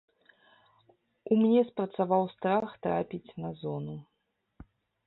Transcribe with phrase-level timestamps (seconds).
[1.35, 3.95] У мне спрацаваў страх трапіць на зону.